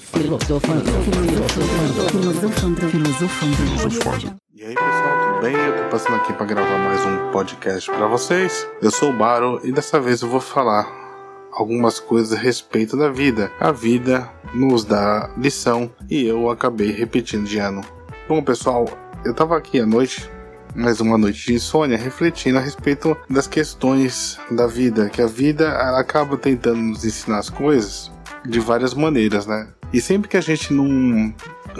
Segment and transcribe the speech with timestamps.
[0.00, 0.84] Filosofando.
[2.10, 2.90] Filosofando.
[2.90, 4.36] Filosofando.
[4.54, 5.54] E aí pessoal, tudo bem?
[5.54, 8.68] Eu tô passando aqui para gravar mais um podcast para vocês.
[8.82, 10.86] Eu sou o Baro e dessa vez eu vou falar
[11.52, 13.50] algumas coisas a respeito da vida.
[13.58, 17.82] A vida nos dá lição e eu acabei repetindo de ano.
[18.28, 18.86] Bom pessoal,
[19.24, 20.30] eu tava aqui à noite
[20.74, 25.70] mais uma noite de insônia, refletindo a respeito das questões da vida, que a vida
[25.98, 28.10] acaba tentando nos ensinar as coisas
[28.44, 29.68] de várias maneiras, né?
[29.92, 31.34] E sempre que a gente não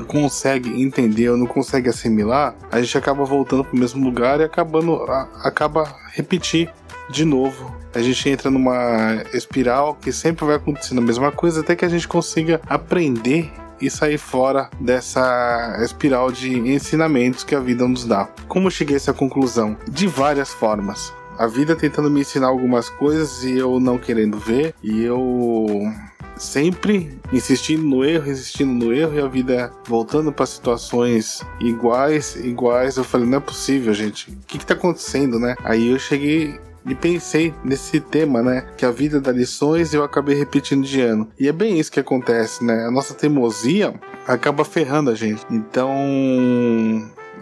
[0.04, 4.44] consegue entender ou não consegue assimilar, a gente acaba voltando para o mesmo lugar e
[4.44, 6.70] acabando a, acaba repetir
[7.10, 7.74] de novo.
[7.94, 11.88] A gente entra numa espiral que sempre vai acontecendo a mesma coisa até que a
[11.88, 18.28] gente consiga aprender e sair fora dessa espiral de ensinamentos que a vida nos dá.
[18.48, 19.76] Como cheguei a essa conclusão?
[19.88, 21.12] De várias formas.
[21.38, 25.92] A vida tentando me ensinar algumas coisas e eu não querendo ver, e eu
[26.36, 32.96] sempre insistindo no erro, insistindo no erro e a vida voltando para situações iguais, iguais.
[32.96, 34.30] Eu falei, não é possível, gente.
[34.30, 35.54] O que, que tá acontecendo, né?
[35.64, 38.66] Aí eu cheguei e pensei nesse tema, né?
[38.76, 41.28] Que a vida dá lições e eu acabei repetindo de ano.
[41.38, 42.86] E é bem isso que acontece, né?
[42.86, 43.94] A nossa teimosia
[44.26, 45.42] acaba ferrando a gente.
[45.50, 45.90] Então,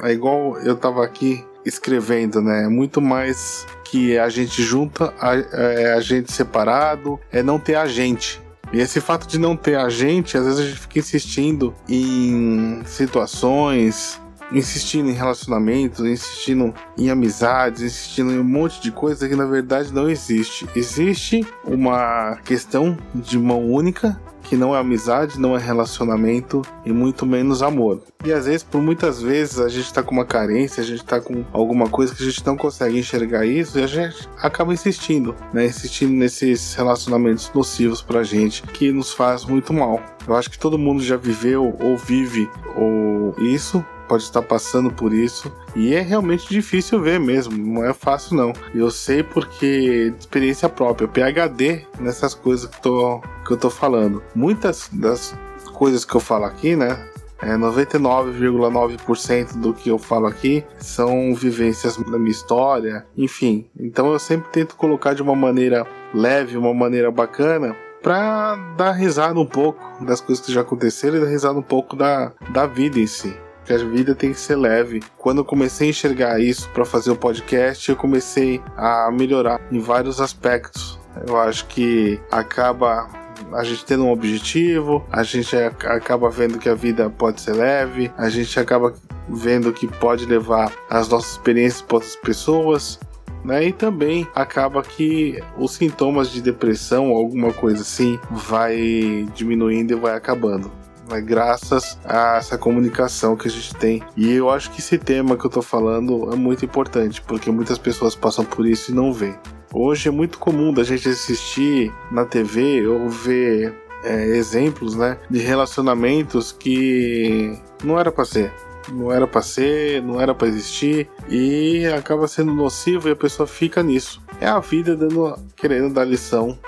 [0.03, 2.65] é igual eu tava aqui escrevendo, né?
[2.65, 7.77] É muito mais que a gente junta, a, é, a gente separado, é não ter
[7.77, 8.43] a gente.
[8.75, 12.83] E esse fato de não ter a gente, às vezes a gente fica insistindo em
[12.85, 14.21] situações,
[14.53, 19.93] insistindo em relacionamentos, insistindo em amizades, insistindo em um monte de coisa que na verdade
[19.93, 20.67] não existe.
[20.75, 27.27] Existe uma questão de mão única que não é amizade, não é relacionamento e muito
[27.27, 28.03] menos amor.
[28.25, 31.21] E às vezes, por muitas vezes, a gente tá com uma carência, a gente tá
[31.21, 35.35] com alguma coisa que a gente não consegue enxergar isso e a gente acaba insistindo,
[35.53, 35.67] né?
[35.67, 40.01] Insistindo nesses relacionamentos nocivos pra gente que nos faz muito mal.
[40.27, 45.13] Eu acho que todo mundo já viveu ou vive ou isso pode estar passando por
[45.13, 45.53] isso.
[45.75, 48.53] E é realmente difícil ver mesmo, não é fácil não.
[48.75, 54.23] Eu sei porque experiência própria, PhD nessas coisas que, tô, que eu tô falando.
[54.35, 55.35] Muitas das
[55.73, 57.09] coisas que eu falo aqui, né?
[57.43, 63.69] É 99,9% do que eu falo aqui são vivências da minha história, enfim.
[63.79, 69.39] Então eu sempre tento colocar de uma maneira leve, uma maneira bacana, para dar risada
[69.39, 72.99] um pouco das coisas que já aconteceram e dar risada um pouco da, da vida
[72.99, 75.03] em si que a vida tem que ser leve.
[75.17, 79.79] Quando eu comecei a enxergar isso para fazer o podcast, eu comecei a melhorar em
[79.79, 80.99] vários aspectos.
[81.27, 83.09] Eu acho que acaba
[83.53, 88.11] a gente tendo um objetivo, a gente acaba vendo que a vida pode ser leve,
[88.17, 88.95] a gente acaba
[89.29, 92.99] vendo que pode levar as nossas experiências para outras pessoas.
[93.45, 93.67] Né?
[93.67, 100.17] E também acaba que os sintomas de depressão, alguma coisa assim, vai diminuindo e vai
[100.17, 104.03] acabando né, graças a essa comunicação que a gente tem.
[104.17, 107.79] E eu acho que esse tema que eu tô falando é muito importante, porque muitas
[107.79, 109.35] pessoas passam por isso e não vê.
[109.73, 115.39] Hoje é muito comum da gente assistir na TV ou ver é, exemplos né, de
[115.39, 118.53] relacionamentos que não era para ser.
[118.93, 123.47] Não era para ser, não era para existir e acaba sendo nocivo e a pessoa
[123.47, 124.23] fica nisso.
[124.41, 126.59] É a vida dando, querendo dar lição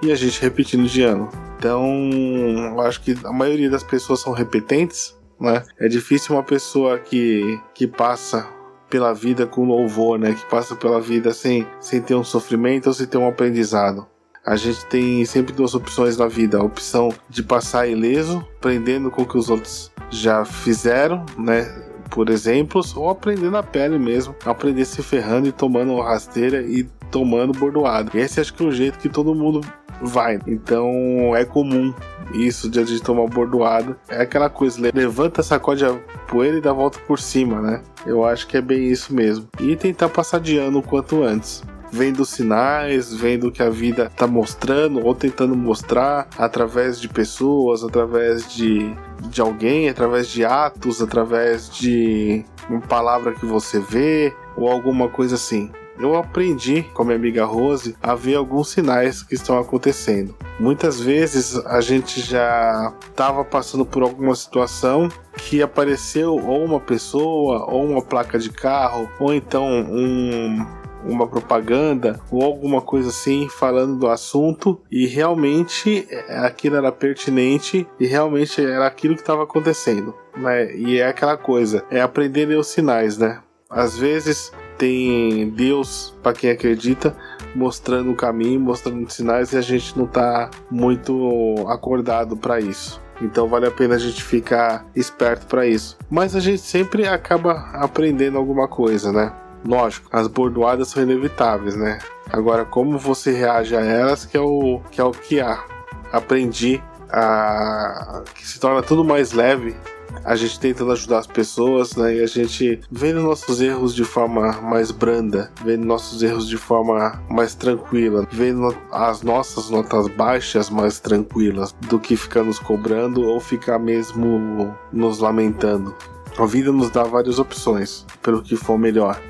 [0.00, 1.28] e a gente repetindo de ano.
[1.58, 5.64] Então, acho que a maioria das pessoas são repetentes, né?
[5.78, 8.46] É difícil uma pessoa que, que passa
[8.88, 10.34] pela vida com louvor, né?
[10.34, 14.06] Que passa pela vida sem, sem ter um sofrimento ou sem ter um aprendizado.
[14.46, 19.22] A gente tem sempre duas opções na vida: a opção de passar ileso, aprendendo com
[19.22, 21.64] o que os outros já fizeram, né?
[22.08, 27.52] Por exemplos, ou aprender na pele mesmo, aprender se ferrando e tomando rasteira e tomando
[27.52, 28.16] bordoado.
[28.16, 29.60] Esse acho que é o jeito que todo mundo
[30.02, 30.38] vai.
[30.46, 31.92] Então é comum
[32.32, 33.96] isso de a gente tomar bordoada.
[34.08, 35.94] É aquela coisa, levanta, sacode a
[36.28, 37.82] poeira e dá a volta por cima, né?
[38.06, 39.48] Eu acho que é bem isso mesmo.
[39.60, 44.04] E tentar passar de ano o quanto antes vendo sinais, vendo o que a vida
[44.04, 48.94] está mostrando ou tentando mostrar através de pessoas, através de,
[49.30, 55.36] de alguém, através de atos, através de uma palavra que você vê ou alguma coisa
[55.36, 60.34] assim eu aprendi com a minha amiga Rose a ver alguns sinais que estão acontecendo.
[60.58, 67.66] Muitas vezes a gente já estava passando por alguma situação que apareceu ou uma pessoa,
[67.70, 70.64] ou uma placa de carro, ou então um,
[71.04, 77.86] uma propaganda ou alguma coisa assim falando do assunto e realmente é, aquilo era pertinente
[77.98, 80.74] e realmente era aquilo que estava acontecendo, né?
[80.74, 83.40] E é aquela coisa, é aprender a os sinais, né?
[83.70, 87.14] Às vezes tem Deus, para quem acredita,
[87.54, 93.00] mostrando o caminho, mostrando sinais e a gente não tá muito acordado para isso.
[93.20, 95.98] Então vale a pena a gente ficar esperto para isso.
[96.08, 99.32] Mas a gente sempre acaba aprendendo alguma coisa, né?
[99.66, 101.98] Lógico, as bordoadas são inevitáveis, né?
[102.30, 105.64] Agora, como você reage a elas que é o que, é o que há.
[106.12, 106.80] Aprendi
[107.10, 109.74] a que se torna tudo mais leve
[110.24, 112.16] a gente tentando ajudar as pessoas, né?
[112.16, 117.22] E a gente vendo nossos erros de forma mais branda, vendo nossos erros de forma
[117.30, 123.40] mais tranquila, vendo as nossas notas baixas mais tranquilas, do que ficar nos cobrando ou
[123.40, 125.94] ficar mesmo nos lamentando.
[126.38, 129.20] A vida nos dá várias opções, pelo que for melhor.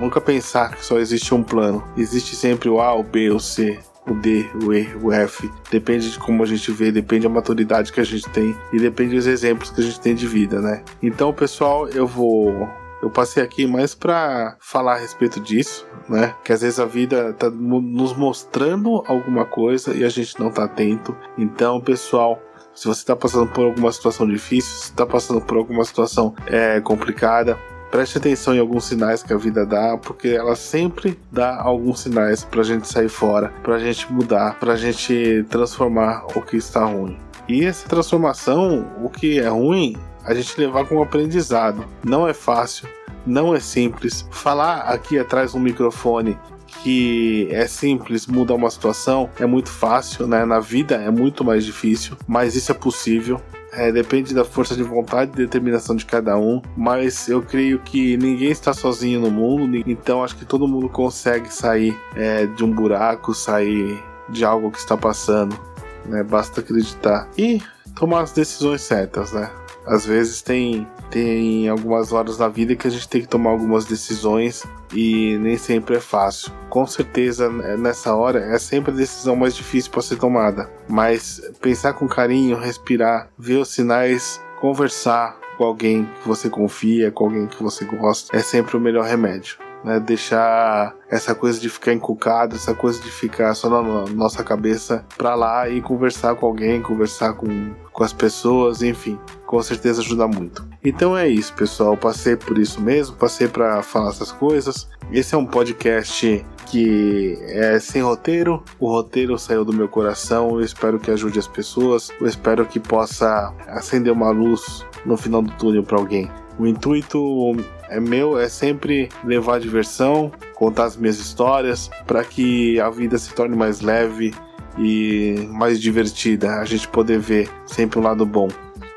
[0.00, 1.84] Nunca pensar que só existe um plano.
[1.96, 5.50] Existe sempre o A, o B, o C o D, o E, o F.
[5.70, 9.14] Depende de como a gente vê, depende da maturidade que a gente tem e depende
[9.14, 10.82] dos exemplos que a gente tem de vida, né?
[11.02, 12.68] Então, pessoal, eu vou
[13.02, 16.34] eu passei aqui mais para falar a respeito disso, né?
[16.42, 20.64] Que às vezes a vida tá nos mostrando alguma coisa e a gente não tá
[20.64, 21.14] atento.
[21.36, 22.40] Então, pessoal,
[22.74, 26.80] se você está passando por alguma situação difícil, se está passando por alguma situação é,
[26.80, 27.58] complicada,
[27.94, 32.42] preste atenção em alguns sinais que a vida dá, porque ela sempre dá alguns sinais
[32.42, 37.16] pra gente sair fora, pra gente mudar, pra gente transformar o que está ruim.
[37.48, 41.84] E essa transformação, o que é ruim, a gente levar como aprendizado.
[42.02, 42.88] Não é fácil,
[43.24, 44.26] não é simples.
[44.28, 46.36] Falar aqui atrás do microfone
[46.82, 50.44] que é simples, muda uma situação, é muito fácil, né?
[50.44, 53.40] Na vida é muito mais difícil, mas isso é possível.
[53.76, 58.16] É, depende da força de vontade e determinação de cada um, mas eu creio que
[58.16, 62.70] ninguém está sozinho no mundo, então acho que todo mundo consegue sair é, de um
[62.70, 65.58] buraco, sair de algo que está passando,
[66.06, 66.22] né?
[66.22, 67.60] Basta acreditar e
[67.96, 69.50] tomar as decisões certas, né?
[69.86, 73.84] Às vezes tem tem algumas horas na vida que a gente tem que tomar algumas
[73.84, 76.52] decisões e nem sempre é fácil.
[76.68, 81.40] Com certeza, é, nessa hora é sempre a decisão mais difícil para ser tomada, mas
[81.60, 87.46] pensar com carinho, respirar, ver os sinais, conversar com alguém que você confia, com alguém
[87.46, 89.63] que você gosta, é sempre o melhor remédio.
[89.84, 95.04] Né, deixar essa coisa de ficar encucado, essa coisa de ficar só na nossa cabeça
[95.18, 100.26] pra lá e conversar com alguém, conversar com, com as pessoas, enfim, com certeza ajuda
[100.26, 100.66] muito.
[100.82, 101.96] Então é isso, pessoal.
[101.98, 104.88] Passei por isso mesmo, passei para falar essas coisas.
[105.12, 108.62] Esse é um podcast que é sem roteiro.
[108.80, 110.50] O roteiro saiu do meu coração.
[110.50, 112.10] Eu espero que ajude as pessoas.
[112.20, 116.30] Eu espero que possa acender uma luz no final do túnel para alguém.
[116.58, 117.56] O intuito
[117.88, 123.34] é meu é sempre levar diversão, contar as minhas histórias para que a vida se
[123.34, 124.32] torne mais leve
[124.78, 126.60] e mais divertida.
[126.60, 128.48] A gente poder ver sempre o um lado bom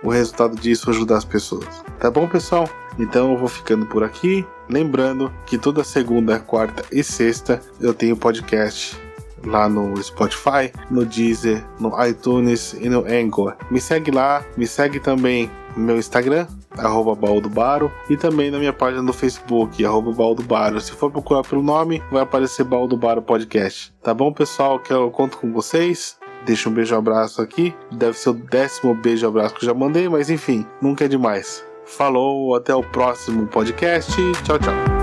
[0.04, 1.84] o resultado disso ajudar as pessoas.
[2.00, 2.70] Tá bom, pessoal?
[3.00, 4.46] Então eu vou ficando por aqui.
[4.70, 8.98] Lembrando que toda segunda, quarta e sexta eu tenho podcast
[9.46, 13.56] lá no Spotify, no Deezer, no iTunes e no Anchor.
[13.72, 16.48] Me segue lá, me segue também no meu Instagram,
[16.80, 20.80] arroba Baldobaro, e também na minha página no Facebook, arroba Baldobaro.
[20.80, 23.94] Se for procurar pelo nome, vai aparecer Baldobaro Podcast.
[24.02, 24.80] Tá bom, pessoal?
[24.80, 26.18] Que eu conto com vocês.
[26.46, 27.76] Deixa um beijo abraço aqui.
[27.92, 31.64] Deve ser o décimo beijo abraço que eu já mandei, mas enfim, nunca é demais.
[31.86, 34.12] Falou, até o próximo podcast.
[34.44, 34.97] Tchau, tchau.